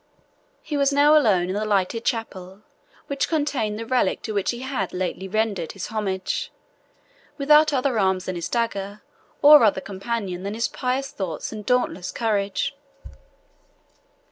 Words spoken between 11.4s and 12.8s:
and dauntless courage.